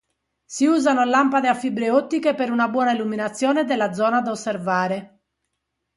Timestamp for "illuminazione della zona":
2.93-4.19